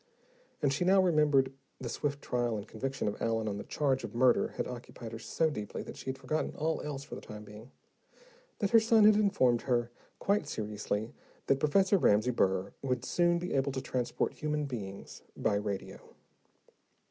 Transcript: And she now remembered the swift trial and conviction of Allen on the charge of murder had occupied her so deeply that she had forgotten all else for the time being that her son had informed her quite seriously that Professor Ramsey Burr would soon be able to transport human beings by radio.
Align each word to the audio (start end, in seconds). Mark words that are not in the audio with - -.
And 0.63 0.73
she 0.73 0.83
now 0.83 0.99
remembered 0.99 1.53
the 1.79 1.87
swift 1.87 2.23
trial 2.23 2.57
and 2.57 2.67
conviction 2.67 3.07
of 3.07 3.21
Allen 3.21 3.47
on 3.47 3.59
the 3.59 3.63
charge 3.63 4.03
of 4.03 4.15
murder 4.15 4.47
had 4.57 4.67
occupied 4.67 5.11
her 5.11 5.19
so 5.19 5.51
deeply 5.51 5.83
that 5.83 5.95
she 5.95 6.07
had 6.09 6.17
forgotten 6.17 6.55
all 6.55 6.81
else 6.81 7.03
for 7.03 7.13
the 7.13 7.21
time 7.21 7.43
being 7.43 7.69
that 8.57 8.71
her 8.71 8.79
son 8.79 9.03
had 9.05 9.13
informed 9.15 9.61
her 9.61 9.91
quite 10.17 10.47
seriously 10.47 11.13
that 11.45 11.59
Professor 11.59 11.99
Ramsey 11.99 12.31
Burr 12.31 12.73
would 12.81 13.05
soon 13.05 13.37
be 13.37 13.53
able 13.53 13.71
to 13.73 13.79
transport 13.79 14.33
human 14.33 14.65
beings 14.65 15.21
by 15.37 15.53
radio. 15.53 15.99